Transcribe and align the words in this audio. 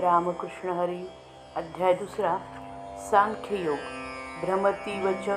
रामकृष्ण 0.00 0.68
हरी 0.68 1.08
अध्याय 1.56 1.92
दुसरा 1.92 2.36
सांख्ययोग 3.10 3.78
भ्रमती 4.42 5.00
वच 5.02 5.28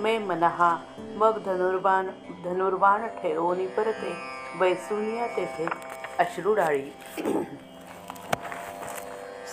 मे 0.00 0.18
मनहा 0.18 0.76
मग 1.16 1.38
धनुर्बाण 1.44 2.06
धनुर्बाण 2.44 3.06
ठेवोनी 3.06 3.66
परते 3.66 4.12
वैसुनिया 4.60 5.26
तेथे 5.26 5.66
अश्रुडाळी. 6.18 6.84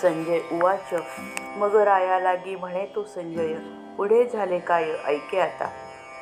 संजय 0.02 0.40
उवाच 0.52 0.94
मग 1.58 1.76
राया 1.76 2.20
लागी 2.20 2.56
म्हणे 2.56 2.86
तो 2.96 3.04
संजय 3.04 3.54
पुढे 3.98 4.24
झाले 4.34 4.60
काय? 4.60 4.92
ऐके 5.06 5.40
आता. 5.40 5.70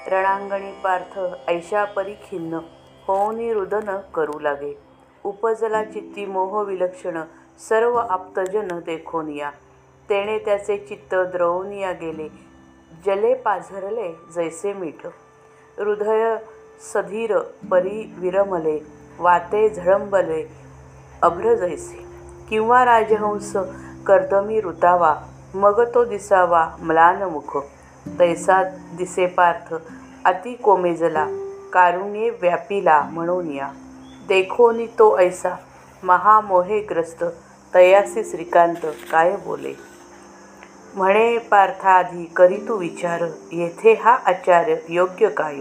रणांगणी 0.08 0.72
पार्थ 0.84 1.20
ऐशा 1.48 1.84
परी 1.86 2.14
खिन्न 2.14 2.60
होऊनी 3.08 3.54
रुदन 3.54 3.98
करू 4.16 4.40
लागे. 4.40 4.74
उपजला 5.24 5.84
चित्ती 5.84 6.26
मोह 6.26 6.62
विलक्षण 6.64 7.18
सर्व 7.60 7.96
आप्तजन 7.98 8.68
देखोनिया 8.68 9.50
तेणे 10.10 10.40
त्याचे 10.40 10.78
चित्त 10.78 11.16
द्रवनिया 11.16 11.92
गेले. 11.92 12.28
जले 13.06 13.34
पाझरले 13.34 14.12
जैसे 14.36 14.74
मीठ. 14.74 15.06
हृदय 15.80 16.36
सधीर 16.94 17.38
परी 17.72 18.14
विरमले. 18.18 18.80
वाते 19.20 19.70
झळंबले 19.70 20.52
अभ्र 21.22 21.56
जैसे. 21.56 22.06
किंवा 22.50 22.86
राजहंस 22.86 23.56
कर्दमी 24.08 24.62
ऋतावा 24.62 25.16
मग 25.54 25.82
तो 25.96 26.06
दिसावा 26.06 26.76
म्लानमुख 26.80 27.58
तैसा 28.20 28.64
दिसे 28.98 29.26
पार्थ 29.26 29.74
अति 30.26 30.54
कोमेजला. 30.54 31.28
कारुण्ये 31.74 32.30
व्यापिला 32.30 33.02
म्हणून 33.02 33.52
या. 33.52 33.72
देखोनी 34.28 34.86
तो 34.86 35.20
ऐसा. 35.20 35.56
महामोहेग्रस्त 36.04 37.24
तयासी 37.76 38.24
श्रीकांत 38.24 38.86
काय 39.12 39.36
बोले? 39.36 39.74
म्हणे 40.96 41.38
पार्थाधी 41.38 42.26
करी 42.26 42.58
तू 42.58 42.76
विचार 42.78 43.24
येथे 43.52 43.94
हा 43.94 44.18
आचार्य 44.26 44.76
योग्य 44.90 45.30
काय? 45.30 45.60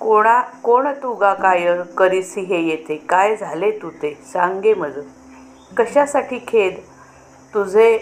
कोणा 0.00 0.40
कोण 0.40 0.88
तू 1.02 1.14
गा 1.14 1.34
काय? 1.34 1.82
करीसी 1.98 2.40
हे 2.40 2.60
येथे 2.62 2.96
काय 2.96 3.36
झाले 3.36 3.70
तू 3.70 3.90
ते? 3.90 4.18
सांगे 4.32 4.74
मज. 4.74 4.98
कशासाठी 5.76 6.38
खेद? 6.48 6.74
तुझे 7.54 7.98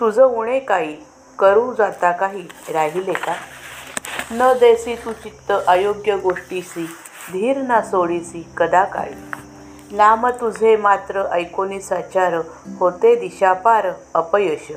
तुझं 0.00 0.22
उणे 0.22 0.58
काही? 0.60 0.96
करू 1.38 1.74
जाता 1.74 2.12
काही? 2.12 2.48
राहिले 2.72 3.12
का? 3.12 3.34
न 4.30 4.52
देसी 4.60 4.94
तू 4.94 5.12
चित्त 5.12 5.52
अयोग्य 5.66 6.16
गोष्टीसी 6.16 6.84
धीर 7.32 7.56
ना 7.56 7.82
सोडीसी 7.82 8.46
कदा 8.56 8.84
काळी 8.84 9.29
नाम 9.92 10.28
तुझे 10.28 10.76
मात्र 10.76 11.22
ऐकोनी 11.32 11.80
साचार 11.80 12.34
होते 12.80 13.14
दिशापार 13.14 13.86
अपयश. 14.14 14.72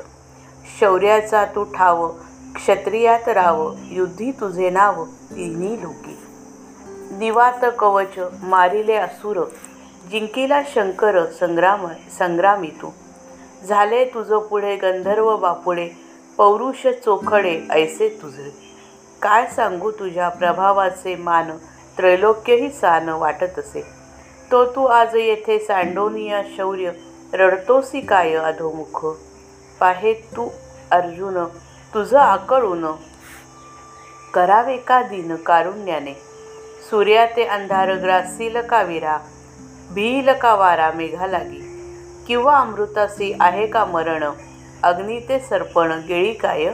शौर्याचा 0.80 1.44
तू 1.44 1.64
ठाव 1.64 2.08
क्षत्रियात 2.54 3.28
राव 3.28 3.72
युद्धी 3.90 4.30
तुझे 4.30 4.70
नाव 4.70 5.04
तिन्ही 5.04 5.82
लोकी. 5.82 6.18
निवात 7.18 7.64
कवच 7.78 8.18
मारिले 8.42 8.94
असुर 8.94 9.44
जिंकिला 10.10 10.62
शंकर 10.74 11.24
संग्राम 11.26 11.86
संग्रामी 12.18 12.70
तू. 12.82 12.90
झाले 13.68 14.04
तुझं 14.04 14.38
पुढे 14.38 14.76
गंधर्व 14.76 15.36
बापुडे 15.36 15.88
पौरुष 16.36 16.86
चोखडे 16.86 17.60
ऐसे 17.70 18.18
तुझे. 18.22 18.50
काय 19.22 19.46
सांगू 19.46 19.90
तुझ्या 19.90 20.28
प्रभावाचे 20.28 21.16
मान 21.16 21.50
त्रैलोक्यही 21.96 22.70
सान 22.70 23.08
वाटत 23.08 23.58
असे. 23.58 23.93
तो 24.50 24.64
तू 24.64 24.84
आज 24.86 25.14
येथे 25.16 25.58
सांडोनिया 25.58 26.42
शौर्य 26.56 26.90
रडतोसी 27.32 28.00
काय 28.00 28.34
अधोमुख? 28.34 29.06
पाहे 29.80 30.12
तू 30.14 30.48
अर्जुन 30.90 31.44
तुझं 31.94 32.18
आकळून. 32.18 32.86
करावे 34.34 34.76
का 34.76 35.02
दिन 35.02 35.36
कारुण्याने? 35.36 36.14
सूर्या 36.90 37.26
ते 37.26 37.44
अंधार 37.44 37.94
ग्रासील 37.94 38.60
का 38.60 38.82
विरा? 38.82 39.18
भील 39.90 40.32
का 40.32 40.54
वारा 40.54 40.90
मेघा 40.94 41.26
लागी 41.26 41.60
किंवा 42.26 42.58
अमृतासी 42.58 43.32
आहे 43.40 43.66
का 43.66 43.84
मरण? 43.84 44.24
अग्नी 44.82 45.20
ते 45.20 45.38
सर्पण 45.38 45.92
गिळी 46.08 46.32
काय? 46.32 46.72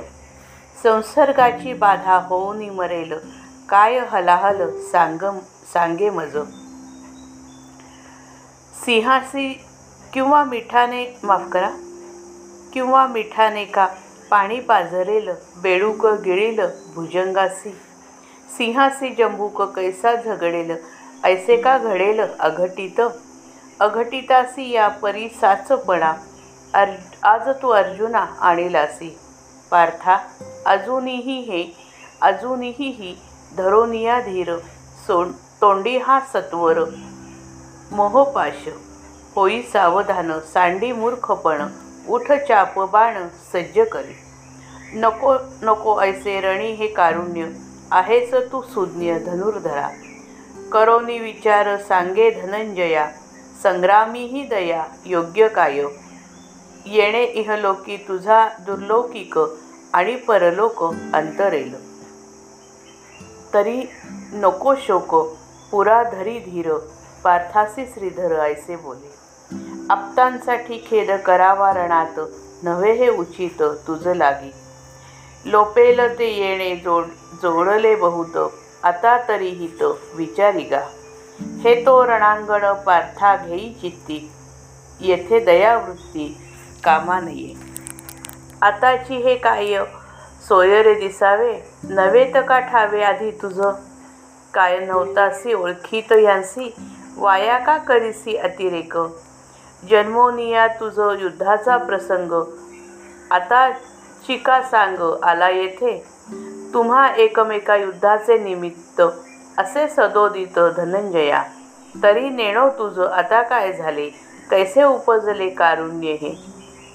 संसर्गाची 0.83 1.73
बाधा 1.73 2.17
होऊनी 2.29 2.71
मरेल. 2.71 3.13
काय 3.69 3.99
हलाहल 3.99 4.71
सांग 4.81 5.39
सांगे 5.73 6.11
मज? 6.11 6.37
सिंहासी 8.85 9.61
किंवा 10.13 10.45
मिठाने 10.45 11.19
माफ 11.23 11.43
करा. 11.53 11.71
किंवा 12.73 13.07
मिठाने 13.07 13.65
का 13.65 13.89
पाणी 14.31 14.61
पाझरेल 14.61 15.31
बेडूक 15.63 16.07
गिळील 16.07 16.61
भुजंगासी. 16.95 17.71
सिंहासी 18.59 19.15
जंबूक 19.15 19.63
कैसा 19.63 20.15
झगडेल 20.15 20.77
ऐसे 21.25 21.57
का 21.57 21.79
घडेल 21.79 22.21
अघटित. 22.41 23.01
अघटितासी 23.81 24.71
या 24.71 24.89
परी 24.89 25.29
साचपणा. 25.29 26.13
अर् 26.75 27.25
आज 27.27 27.49
तू 27.63 27.69
अर्जुना 27.69 28.27
आणिलासी. 28.41 29.19
पार्था 29.71 30.17
अजूनही 30.67 31.41
हे 31.41 31.77
अजूनही 32.21 32.89
ही 32.89 33.17
धरोनिया 33.57 34.21
धीर 34.21 34.57
सोड 35.07 35.27
तोंडी 35.61 35.99
हा 35.99 36.21
सत्वर. 36.21 36.79
मोहपाश 37.93 38.69
होई 39.37 39.63
सावधान 39.63 40.33
सांडी 40.41 40.93
मूर्खपण 40.93 41.63
उठ 42.09 42.33
चाप 42.33 42.79
बाण 42.79 43.29
सज्ज 43.53 43.81
करी. 43.93 44.17
नको 44.95 45.35
नको 45.63 46.01
ऐसे 46.03 46.41
रणी 46.41 46.73
हे 46.73 46.87
कारुण्य 46.87 47.47
आहेस 47.91 48.35
तू 48.53 48.63
सुज्ञ 48.63 49.15
धनुर्धरा. 49.15 49.89
करोनी 50.73 51.19
विचार 51.19 51.77
सांगे 51.77 52.31
धनंजया 52.31 53.09
संग्रामी 53.63 54.25
ही 54.27 54.43
दया 54.43 54.85
योग्य 55.05 55.49
काय. 55.49 55.83
येणे 56.87 57.25
इहलोकी 57.25 57.97
तुझा 57.97 58.49
दुर्लौकिक 58.67 59.39
आणि 59.93 60.17
परलोक 60.17 60.85
अंतरेल. 61.15 61.75
तरी 63.55 63.83
नको 64.33 64.75
शोक 64.75 65.15
पुरा 65.71 66.03
धरी 66.03 66.39
धीर 66.39 66.73
पार्थासी 67.25 67.85
श्रीधर 67.87 68.39
ऐसे 68.41 68.77
बोले 68.77 69.19
आप्तांसाठी 69.91 70.77
खेद 70.87 71.11
करावा 71.27 71.73
रणात 71.75 72.19
नव्हे 72.63 72.93
हे 72.93 73.09
उचित 73.09 73.63
तुझ 73.87 74.07
लागी. 74.07 74.51
लोपेल 75.45 76.01
ते 76.19 76.29
येणे 76.31 76.75
जोड 76.77 77.05
जोडले 77.43 77.95
बहुत 77.97 78.37
आता 78.83 79.17
तरी 79.29 79.49
हित 79.51 79.83
विचारी 80.15 80.63
गा. 80.63 80.81
हे 81.63 81.75
तो 81.87 82.05
रणांगण 82.07 82.73
पार्था 82.87 83.35
घेई 83.37 83.69
चित्ती 83.81 84.31
येथे 85.01 85.39
दयावृत्ती 85.45 86.27
कामा 86.85 87.19
नये 87.21 87.55
आताची 88.63 89.17
हे 89.17 89.35
काय 89.37 89.77
सोयरे 90.49 90.95
दिसावे 90.95 91.53
नव्हे 91.85 92.25
तर 92.35 92.43
का 92.43 92.59
ठावे 92.61 93.03
आधी 93.03 93.31
तुझं? 93.43 93.71
काय 94.55 94.79
नव्हतासी 94.79 95.53
ओळखीत 95.55 96.13
यांसी 96.13 96.75
वाया 97.21 97.59
का 97.59 97.79
करीसी 97.79 98.37
अतिरेक? 98.37 98.97
जन्मोनिया 99.91 100.67
तुझं 100.67 101.19
युद्धाचा 101.19 101.77
प्रसंग. 101.77 102.33
आता 103.31 103.71
चिका 104.27 104.63
सांग 104.63 105.23
आला 105.23 105.49
येथे? 105.49 106.05
तुम्हा 106.75 107.15
एकमेका 107.15 107.77
युद्धाचे 107.77 108.39
निमित्त. 108.39 109.03
असे 109.59 109.89
सदोदित 109.89 110.59
धनंजया. 110.77 111.43
तरी 112.03 112.29
नेणो 112.29 112.69
तुझं 112.71 113.07
आता 113.07 113.43
काय 113.43 113.73
झाले? 113.73 114.11
कैसे 114.51 114.83
उपजले 114.83 115.51
कारुण्य 115.51 116.13
हे? 116.13 116.37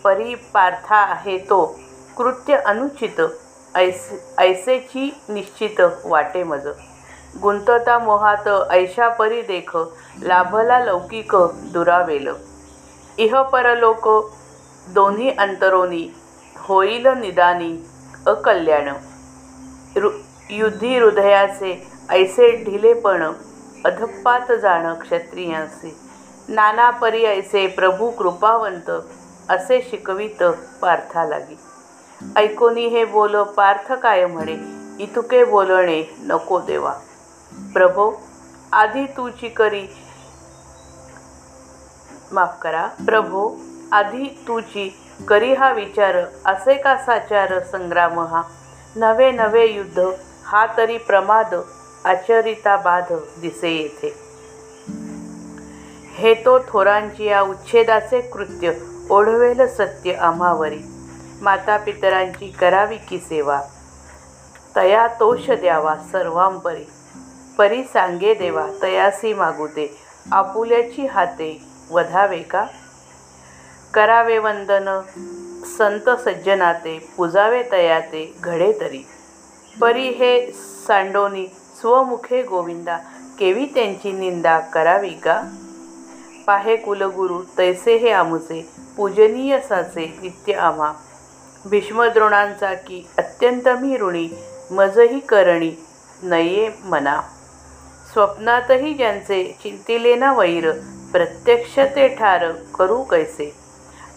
परी 0.04 0.36
पार्था 0.36 0.96
आहे 0.96 1.38
तो 1.38 1.80
कृत्य 2.18 2.56
अनुचित. 2.56 3.22
ऐस 3.76 4.12
ऐसेची 4.38 5.22
निश्चित 5.30 5.82
वाटे 6.06 6.44
मज. 6.44 6.68
गुंतता 7.42 7.98
मोहात 8.00 8.48
ऐशा 8.72 9.08
परी 9.10 9.42
देख 9.42 9.76
लाभला 10.22 10.80
लौकिक 10.80 11.36
दुरावेल. 11.74 12.28
इह 13.18 13.42
परलोक 13.42 14.08
दोन्ही 14.88 15.30
अंतरोनी 15.30 16.08
होईल 16.58 17.08
निदानी 17.08 17.72
अकल्याण. 18.28 18.88
रु 19.96 20.10
युद्धी 20.50 20.98
हृदयाचे 20.98 21.72
ऐसे 22.10 22.52
ढिलेपण 22.66 23.24
अधप्पात 23.86 24.52
जाण 24.52 24.94
क्षत्रियांचे. 24.94 25.96
नाना 26.50 26.90
परी 26.90 27.24
ऐसे 27.26 27.68
प्रभू 27.68 28.10
कृपावंत 28.10 28.90
असे 29.50 29.82
शिकवित 29.90 30.44
पार्था 30.82 31.26
लागी. 31.26 31.58
ऐकोनी 32.36 32.86
हे 32.88 33.04
बोल 33.06 33.36
पार्थ 33.58 33.92
काय 33.94 34.26
म्हणे 34.26 34.58
इतुके 35.04 35.44
बोलणे 35.44 36.04
नको 36.24 36.60
देवा. 36.60 36.94
प्रभो 37.74 38.22
आधी 38.74 39.06
तुझी 39.06 39.50
करी. 39.50 39.88
माफ 42.32 42.62
करा. 42.62 42.88
प्रभो 43.06 43.58
आधी 43.92 44.44
तुझी 44.48 44.96
करी 45.28 45.54
हा 45.54 45.72
विचार 45.72 46.16
असे 46.46 46.76
का 46.76 46.98
साचार 46.98 47.60
संग्राम 47.60 48.20
हा 48.20 48.42
नवे 48.96 49.32
नवे 49.32 49.66
युद्ध 49.66 50.00
हा 50.46 50.66
तरी 50.78 50.98
प्रमाद 50.98 51.54
आचरिता 52.06 52.78
बाध 52.78 53.14
दिसे 53.42 53.70
येथे. 53.70 54.14
हे 56.14 56.34
तो 56.34 56.60
थोरांची 56.60 57.24
या 57.24 57.42
उच्छेदाचे 57.42 58.22
कृत्य 58.22 58.72
ओढवेल 59.10 59.68
सत्य 59.68 60.14
आम्हावरी. 60.14 60.80
माता 61.42 61.78
पितरांची 61.78 62.52
करावी 62.52 62.98
की 62.98 63.20
सेवा? 63.20 63.62
तया 64.76 65.08
तोष 65.08 65.50
द्यावा 65.50 65.96
सर्वांपरी. 66.12 66.86
परी 67.58 67.84
सांगे 67.84 68.34
देवा 68.34 68.68
तयासी 68.82 69.34
मागू 69.34 69.68
दे. 69.68 69.98
आपुल्याची 70.32 71.06
हाते 71.06 71.62
वधावे 71.92 72.40
का? 72.40 72.66
करावे 73.94 74.38
वंदन 74.38 75.02
संत 75.78 76.10
सज्जनाते 76.10 77.10
पुजावे 77.18 77.64
तयाते 77.72 78.36
घडे 78.44 78.72
तरी. 78.72 79.06
परी 79.82 80.10
हे 80.10 80.52
सांडोनी 80.88 81.48
स्वमुखे 81.48 82.42
गोविंदा 82.44 82.98
केवी 83.40 83.66
त्यांची 83.66 84.12
निंदा 84.12 84.60
करावी 84.60 85.10
का? 85.10 85.42
पाहे 86.48 86.76
कुलगुरू 86.76 87.42
तैसे 87.58 87.98
हे 87.98 88.12
आमुचे 88.12 88.70
पूजनीय 88.98 89.60
साचे 89.60 90.20
नित्य 90.22 90.54
आम्हा 90.54 90.94
भीष्मद्रोणांचा 91.66 92.74
की 92.74 93.08
अत्यंत 93.18 93.70
मी 93.70 93.98
ऋणी 93.98 94.28
मजही 94.72 95.20
करणी 95.20 95.72
नये 96.24 96.70
मना. 96.86 97.22
स्वप्नातही 98.16 98.94
ज्यांचे 98.94 99.58
चिंतिले 99.64 100.16
ना 100.16 100.34
वैर 100.34 100.72
प्रत्यक्ष 101.12 101.80
ते 101.96 102.08
ठार 102.08 102.52
करू 102.52 103.02
कैसे? 103.04 103.56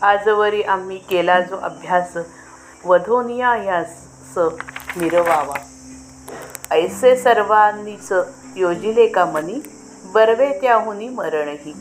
आजवरी 0.02 0.62
आम्ही 0.62 0.98
केला 0.98 1.40
जो 1.40 1.56
अभ्यास 1.56 2.16
वधोनिया 2.84 3.50
ह्यास 3.50 4.38
मिरवावा. 4.96 5.54
ऐसे 6.70 7.16
सर्वांनीच 7.16 8.12
योजिले 8.56 9.06
का 9.06 9.24
मनी 9.24 9.60
बर्वे 10.14 10.58
त्याहुनी 10.60 11.08
मरणही. 11.08 11.72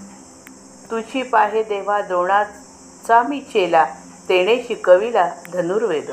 तुझी 0.92 1.24
पाहे 1.24 1.64
देवा 1.64 2.02
द्रोणाचा 2.02 3.22
मी 3.24 3.40
चेला 3.40 3.86
तेणे 4.30 4.58
शिकविला 4.68 5.30
धनुर्वेद. 5.54 6.12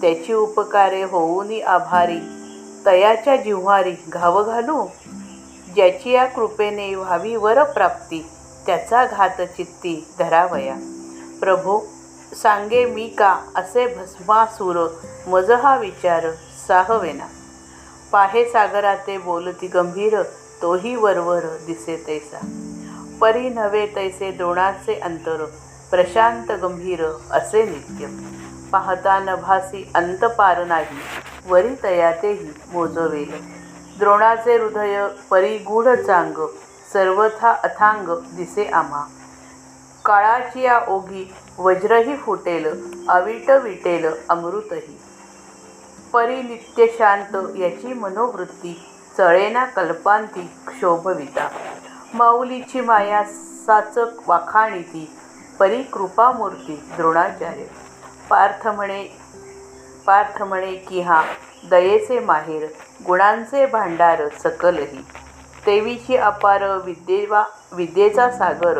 त्याची 0.00 0.32
उपकारे 0.32 1.02
होऊनी 1.02 1.60
आभारी 1.60 2.20
तयाच्या 2.86 3.36
जिव्हारी 3.36 3.94
घाव 4.08 4.42
घालू? 4.44 4.86
ज्याची 5.76 6.10
या 6.10 6.24
कृपेने 6.24 6.94
व्हावी 6.94 7.34
वरप्राप्ती 7.36 8.20
त्याचा 8.66 9.04
घात 9.06 9.40
चित्ती 9.56 9.94
धरावया. 10.18 10.74
प्रभो 11.40 11.78
सांगे 12.36 12.84
मी 12.84 13.08
का 13.08 13.36
असे 13.56 13.86
भस्मासुर 13.86 14.76
मज 15.26 15.50
हा 15.50 15.76
विचार 15.76 16.30
साहवेना. 16.68 17.26
पाहे 18.12 18.44
सागराते 18.50 19.18
बोलती 19.18 19.66
गंभीर 19.66 20.22
तोही 20.62 20.94
वरवर 20.96 21.44
दिसे 21.66 21.96
तैसा 22.06 22.40
परी 23.20 23.48
नव्हे 23.48 23.86
तैसे 23.86 24.30
द्रोणाचे 24.30 24.94
अंतर 24.94 25.44
प्रशांत 25.90 26.52
गंभीर 26.62 27.04
असे 27.30 27.64
नित्य. 27.64 28.06
पाहता 28.72 29.18
नभासी 29.20 29.90
अंतपार 29.94 30.64
नाही 30.64 30.98
वरी 31.46 31.74
तयातेही 31.82 32.50
मोजवेल. 32.72 33.55
द्रोणाचे 33.98 34.58
हृदय 34.58 35.06
परिगूढ 35.30 35.88
चांग 35.88 36.46
सर्वथा 36.92 37.50
अथांग 37.52 38.08
दिसे 38.08 38.64
आम्हा. 38.64 39.04
काळाची 40.04 40.60
या 40.60 40.80
ओघी 40.88 41.34
वज्रही 41.58 42.16
फुटेल 42.16 42.92
अविट 43.08 43.50
विटेल 43.50 44.06
अमृतही. 44.28 45.00
परी 46.12 46.42
नित्य 46.42 46.86
शांत 46.98 47.56
याची 47.56 47.92
मनोवृत्ती 47.92 48.86
चळेना 49.18 49.64
कल्पांती 49.64 50.50
क्षोभविता. 50.66 51.48
माऊलीची 52.14 52.80
माया 52.80 53.22
साचक 53.66 54.28
वाखाणीती 54.28 55.16
परी 55.58 55.82
कृपामूर्ती 55.82 56.84
द्रोणाचार्य. 56.96 57.64
पार्थ 58.30 58.68
म्हणे 58.68 59.06
पार्थ 60.06 60.42
म्हणे 60.42 60.74
की 60.88 61.00
हा 61.00 61.22
दयेचे 61.70 62.18
माहेर 62.20 62.66
गुणांचे 63.06 63.66
भांडार 63.66 64.22
सकलही. 64.42 65.04
देवीची 65.66 66.16
अपार 66.16 66.62
विद्येवा 66.84 67.42
विद्येचा 67.72 68.30
सागर 68.30 68.78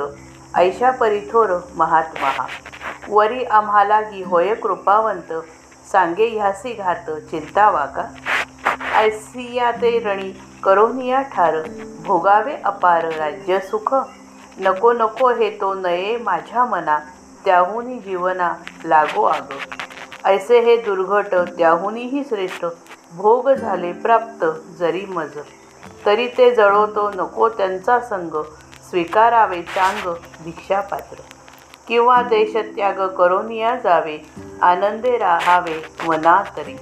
ऐशा 0.54 0.90
परिथोर 0.90 1.56
महात्मा 1.74 2.28
हा. 2.28 2.46
वरी 3.08 3.44
आम्हाला 3.44 4.00
गी 4.00 4.22
होय 4.22 4.54
कृपावंत 4.54 5.32
सांगे 5.92 6.26
ह्यासी 6.28 6.72
घात 6.72 7.10
चिंता 7.30 7.68
वाका 7.70 8.04
ऐसिया 9.00 9.70
ते 9.72 9.98
रणी 9.98 10.30
करोनिया 10.64 11.20
ठार 11.34 11.56
भोगावे 12.06 12.56
अपार 12.64 13.04
राज्य 13.12 13.58
सुख. 13.60 13.94
नको 14.58 14.92
नको 14.92 15.30
हे 15.30 15.50
तो 15.60 15.72
नये 15.74 16.16
माझ्या 16.16 16.64
मना 16.64 16.98
त्याहुनी 17.44 17.98
जीवना 17.98 18.52
लागो 18.84 19.24
आग. 19.24 19.52
ऐसे 20.26 20.60
हे 20.60 20.76
दुर्घट 20.76 21.34
त्याहूनही 21.34 22.22
श्रेष्ठ 22.28 22.64
भोग 23.12 23.50
झाले 23.50 23.92
प्राप्त 23.92 24.44
जरी 24.78 25.04
मज. 25.06 25.38
तरी 26.06 26.28
ते 26.28 26.54
जळवतो 26.54 27.10
नको 27.10 27.48
त्यांचा 27.48 28.00
संग 28.00 28.42
स्वीकारावे 28.90 29.62
चांग 29.62 30.14
भिक्षापात्र. 30.44 31.20
किंवा 31.88 32.22
देशत्याग 32.22 33.08
करोनिया 33.08 33.76
जावे 33.76 34.18
आनंदे 34.62 35.18
राहावे 35.18 35.82
मना 36.06 36.42
तरी. 36.56 36.76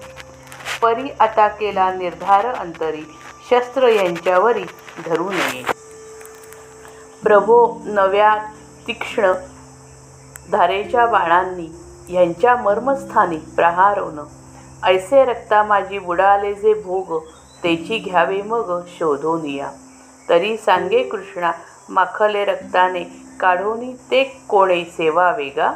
परी 0.83 1.09
आता 1.21 1.49
केला 1.49 1.93
निर्धार 1.93 2.47
अंतरी 2.47 3.03
शस्त्र 3.51 3.89
यांच्यावरी 3.89 4.65
धरू 5.07 5.31
नये. 5.31 5.65
प्रभो 7.23 7.81
नव्या 7.85 8.37
तीक्ष्ण 8.87 9.33
धारेच्या 10.53 11.07
बाणांनी 11.07 11.69
ह्यांच्या 12.09 12.57
मर्मस्थानी 12.57 13.37
प्रहारवण 13.37 14.19
ऐसे 14.83 15.25
रक्ता 15.25 15.63
माझी 15.63 15.99
बुडाले 15.99 16.55
जे 16.55 16.75
भोग 16.75 17.19
तेची 17.63 17.99
घ्यावे 17.99 18.43
मग 18.43 18.81
शोधून 18.99 19.45
या. 19.47 19.71
तरी 20.29 20.57
सांगे 20.57 21.03
कृष्णा 21.03 21.53
माखले 21.89 22.45
रक्ताने 22.45 23.05
काढोनी 23.41 23.93
ते 24.11 24.25
कोणे 24.49 24.85
सेवा 24.85 25.31
वेगा? 25.31 25.73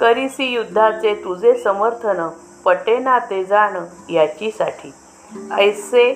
करीसी 0.00 0.44
युद्धाचे 0.44 1.14
तुझे 1.14 1.54
समर्थन 1.54 2.28
पटेना 2.64 3.18
ते 3.18 3.44
जाण 3.44 3.76
याचीसाठी. 4.10 4.92
ऐसे 5.52 6.12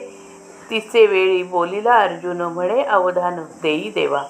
तिचे 0.71 1.07
वेळी 1.07 1.43
बोलिला 1.43 1.95
अर्जुन 1.95 2.41
म्हणे 2.41 2.83
अवधान 2.83 3.45
देई 3.63 3.91
देवा. 3.95 4.23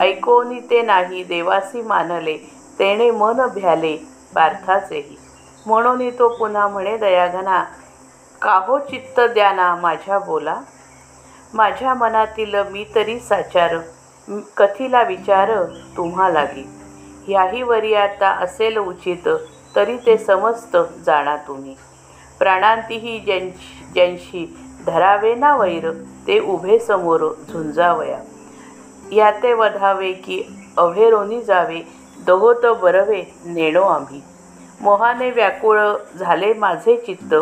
ऐकोनी 0.00 0.60
ते 0.60 0.82
नाही 0.82 1.24
देवासी 1.24 1.82
मानले 1.82 2.36
तेणे 2.78 3.10
मन 3.10 3.40
भ्याले 3.54 4.15
पार्थाचेही. 4.36 5.16
म्हणून 5.66 6.08
तो 6.10 6.28
पुन्हा 6.28 6.68
म्हणे 6.68 6.96
दयाघना 6.96 7.64
काहो 8.42 8.78
चित्त 8.78 9.20
द्याना 9.20 9.74
माझ्या 9.74 10.18
बोला? 10.18 10.60
माझ्या 11.54 11.94
मनातील 11.94 12.54
मी 12.70 12.84
तरी 12.94 13.18
साचार 13.20 13.76
कथीला 14.56 15.02
विचार 15.02 15.50
तुम्हा 15.96 16.28
लागी. 16.28 16.64
ह्याही 17.26 17.62
वरी 17.62 17.94
आता 17.94 18.28
असेल 18.42 18.76
उचित 18.76 19.28
तरी 19.76 19.96
ते 19.96 20.16
समस्त 20.18 20.76
जाणा 21.06 21.36
तुम्ही. 21.36 21.74
प्राणांतीही 22.38 23.18
ज्यांशी 23.18 23.84
ज्यांशी 23.94 24.46
धरावे 24.86 25.34
ना 25.34 25.56
वैर 25.56 25.90
ते 26.26 26.38
उभे 26.38 26.78
समोर 26.78 27.20
झुंजावया. 27.48 28.18
या 29.12 29.30
ते 29.30 29.52
वधावे 29.52 30.12
की 30.12 30.42
अभेरोनी 30.76 31.40
जावे 31.42 31.80
दहोत 32.24 32.76
बरवे 32.76 33.34
नेणो 33.44 33.82
आम्ही. 33.82 34.20
मोहाने 34.80 35.30
व्याकुळ 35.30 35.80
झाले 36.18 36.54
माझे 36.54 36.96
चित्त. 36.96 37.34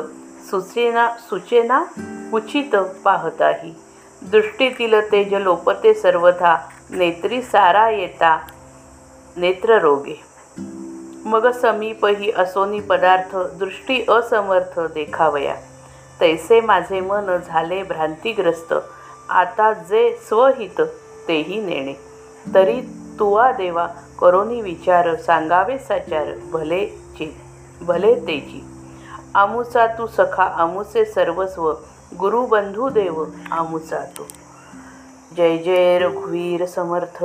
सुचेना 0.50 1.08
सुचेना 1.08 1.84
उचित 2.32 2.76
पाहताही 3.04 3.74
दृष्टीतील 4.22 5.12
तेज 5.12 5.34
लोपते 5.34 5.94
सर्वथा. 5.94 6.56
नेत्री 6.90 7.42
सारा 7.42 7.90
येता 7.90 8.38
नेत्ररोगे. 9.36 10.20
मग 11.24 11.50
समीपही 11.50 12.32
असोनी 12.36 12.80
पदार्थ 12.80 13.36
दृष्टी 13.36 14.04
असमर्थ 14.08 14.80
देखावया. 14.80 15.54
तैसे 16.20 16.60
माझे 16.60 17.00
मन 17.00 17.36
झाले 17.46 17.82
भ्रांतिग्रस्त. 17.82 18.74
आता 19.28 19.72
जे 19.72 20.16
स्वहित 20.16 20.80
तेही 21.28 21.60
नेणे. 21.60 21.92
तरी 22.54 22.80
तुवा 23.18 23.52
देवा 23.52 23.88
करोनी 24.20 24.60
विचार 24.60 25.14
सांगावे 25.16 25.78
साचार 25.78 26.34
भले 26.52 26.86
चे 26.86 27.36
भले 27.82 28.14
तेची. 28.14 28.64
आमुचा 29.34 29.86
तू 29.86 30.06
सखा 30.06 30.44
आमुचे 30.44 31.04
सर्वस्व 31.04 31.72
गुरुबंधू 32.18 32.88
देव 32.88 33.24
आमुचा 33.50 33.98
तू. 34.18 34.22
जय 35.36 35.56
जय 35.58 35.98
रघुवीर 35.98 36.66
समर्थ. 36.66 37.24